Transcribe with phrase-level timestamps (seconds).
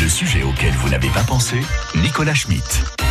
[0.00, 1.60] Le sujet auquel vous n'avez pas pensé,
[1.96, 3.01] Nicolas Schmitt.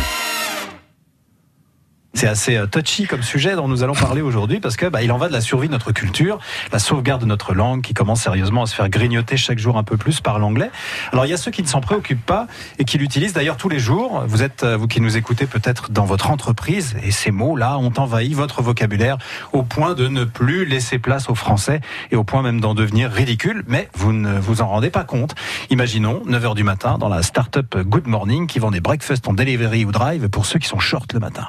[2.22, 5.10] C'est assez euh, touchy comme sujet dont nous allons parler aujourd'hui parce que bah, il
[5.10, 6.38] en va de la survie de notre culture,
[6.70, 9.82] la sauvegarde de notre langue qui commence sérieusement à se faire grignoter chaque jour un
[9.82, 10.70] peu plus par l'anglais.
[11.10, 12.46] Alors il y a ceux qui ne s'en préoccupent pas
[12.78, 14.22] et qui l'utilisent d'ailleurs tous les jours.
[14.28, 17.92] Vous êtes euh, vous qui nous écoutez peut-être dans votre entreprise et ces mots-là ont
[17.96, 19.18] envahi votre vocabulaire
[19.52, 21.80] au point de ne plus laisser place au français
[22.12, 25.34] et au point même d'en devenir ridicule, mais vous ne vous en rendez pas compte.
[25.70, 29.84] Imaginons 9h du matin dans la start-up Good Morning qui vend des breakfasts en delivery
[29.84, 31.48] ou drive pour ceux qui sont short le matin.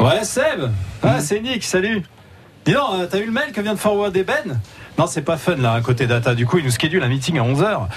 [0.00, 0.70] Ouais, Seb.
[1.02, 2.02] Ah, c'est Nick, salut.
[2.64, 4.60] Dis donc, euh, t'as eu le mail que vient de forwarder Ben?
[4.98, 6.34] Non, c'est pas fun là, côté data.
[6.34, 7.88] Du coup, il nous schedule un meeting à 11h.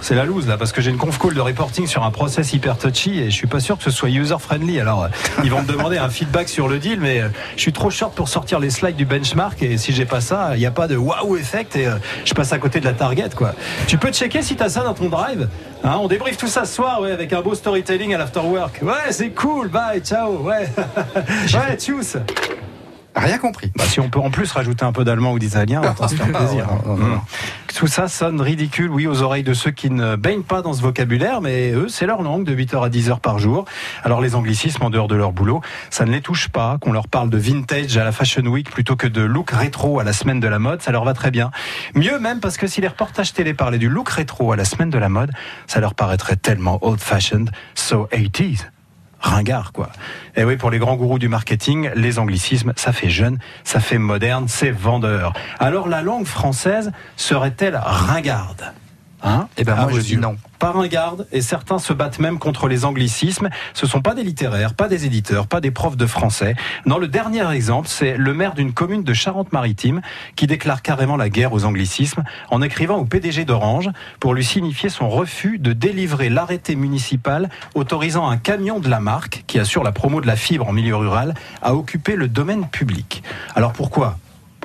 [0.00, 2.52] C'est la loose là, parce que j'ai une conf call de reporting sur un process
[2.54, 4.80] hyper touchy et je suis pas sûr que ce soit user friendly.
[4.80, 5.08] Alors, euh,
[5.44, 8.14] ils vont me demander un feedback sur le deal, mais euh, je suis trop short
[8.14, 10.88] pour sortir les slides du benchmark et si j'ai pas ça, il n'y a pas
[10.88, 11.86] de wow effect et
[12.24, 13.54] je passe à côté de la target quoi.
[13.86, 15.48] Tu peux checker si t'as ça dans ton drive
[15.84, 18.80] Hein, on débriefe tout ça ce soir, ouais, avec un beau storytelling à l'afterwork.
[18.82, 20.68] Ouais, c'est cool, bye, ciao, ouais.
[21.54, 22.16] ouais, tchuss.
[23.14, 23.70] Rien compris.
[23.76, 26.14] Bah, si on peut en plus rajouter un peu d'allemand ou d'italien, on va se
[26.14, 26.66] faire plaisir.
[26.86, 27.20] Mmh.
[27.74, 30.80] Tout ça sonne ridicule, oui, aux oreilles de ceux qui ne baignent pas dans ce
[30.80, 33.66] vocabulaire, mais eux, c'est leur langue de 8h à 10h par jour.
[34.02, 35.60] Alors les anglicismes en dehors de leur boulot,
[35.90, 36.78] ça ne les touche pas.
[36.80, 40.04] Qu'on leur parle de vintage à la Fashion Week plutôt que de look rétro à
[40.04, 41.50] la semaine de la mode, ça leur va très bien.
[41.94, 44.90] Mieux même parce que si les reportages télé parlaient du look rétro à la semaine
[44.90, 45.32] de la mode,
[45.66, 48.66] ça leur paraîtrait tellement old-fashioned, so 80s
[49.22, 49.90] ringard, quoi.
[50.34, 53.98] Et oui, pour les grands gourous du marketing, les anglicismes, ça fait jeune, ça fait
[53.98, 55.34] moderne, c'est vendeur.
[55.58, 58.72] Alors la langue française serait-elle ringarde?
[59.22, 60.36] Hein Eh ben moi je dis non.
[60.58, 63.48] Par un garde, et certains se battent même contre les anglicismes.
[63.74, 66.54] Ce sont pas des littéraires, pas des éditeurs, pas des profs de français.
[66.86, 70.02] Non, le dernier exemple, c'est le maire d'une commune de Charente-Maritime
[70.36, 74.88] qui déclare carrément la guerre aux anglicismes en écrivant au PDG d'Orange pour lui signifier
[74.88, 79.92] son refus de délivrer l'arrêté municipal autorisant un camion de la marque qui assure la
[79.92, 83.22] promo de la fibre en milieu rural à occuper le domaine public.
[83.56, 84.18] Alors pourquoi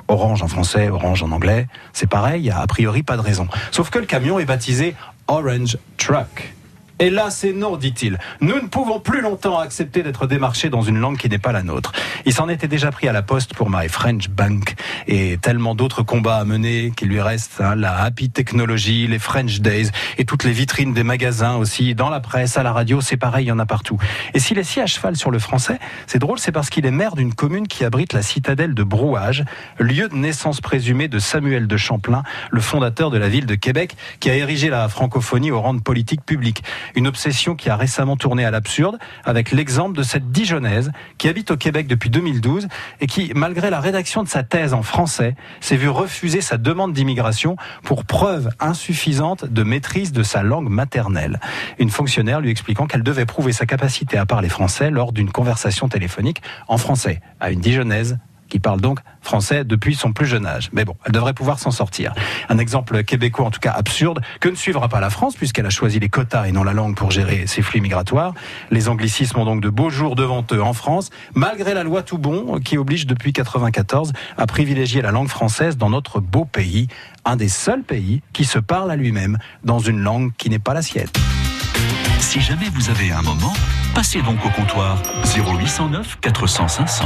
[0.08, 3.22] Orange en français, Orange en anglais, c'est pareil, il n'y a a priori pas de
[3.22, 3.46] raison.
[3.70, 4.94] Sauf que le camion est baptisé
[5.28, 6.54] Orange Truck.
[7.00, 8.18] Et c'est non, dit-il.
[8.40, 11.62] Nous ne pouvons plus longtemps accepter d'être démarchés dans une langue qui n'est pas la
[11.62, 11.92] nôtre.
[12.26, 14.74] Il s'en était déjà pris à la poste pour My French Bank
[15.06, 19.60] et tellement d'autres combats à mener qu'il lui reste hein, la Happy Technology, les French
[19.60, 23.16] Days et toutes les vitrines des magasins aussi, dans la presse, à la radio, c'est
[23.16, 23.98] pareil, il y en a partout.
[24.34, 26.90] Et s'il est si à cheval sur le français, c'est drôle, c'est parce qu'il est
[26.90, 29.44] maire d'une commune qui abrite la citadelle de Brouage,
[29.78, 33.96] lieu de naissance présumée de Samuel de Champlain, le fondateur de la ville de Québec,
[34.20, 36.62] qui a érigé la francophonie au rang de politique publique.
[36.94, 41.50] Une obsession qui a récemment tourné à l'absurde avec l'exemple de cette Dijonnaise qui habite
[41.50, 42.68] au Québec depuis 2012
[43.00, 47.56] et qui, malgré la rédaction de sa thèse en s'est vue refuser sa demande d'immigration
[47.82, 51.40] pour preuve insuffisante de maîtrise de sa langue maternelle.
[51.78, 55.88] Une fonctionnaire lui expliquant qu'elle devait prouver sa capacité à parler français lors d'une conversation
[55.88, 60.70] téléphonique en français à une Dijonnaise qui parle donc français depuis son plus jeune âge.
[60.72, 62.14] Mais bon, elle devrait pouvoir s'en sortir.
[62.48, 65.70] Un exemple québécois, en tout cas absurde, que ne suivra pas la France, puisqu'elle a
[65.70, 68.34] choisi les quotas et non la langue pour gérer ses flux migratoires.
[68.70, 72.18] Les anglicismes ont donc de beaux jours devant eux en France, malgré la loi tout
[72.18, 76.88] bon qui oblige depuis 94 à privilégier la langue française dans notre beau pays,
[77.24, 80.74] un des seuls pays qui se parle à lui-même dans une langue qui n'est pas
[80.74, 81.08] la sienne.
[82.18, 83.52] Si jamais vous avez un moment,
[83.94, 87.04] passez donc au comptoir 0809 400 500.